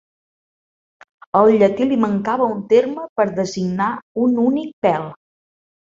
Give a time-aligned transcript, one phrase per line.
[1.41, 3.91] Al llatí li mancava un terme per designar
[4.25, 5.11] un únic pèl.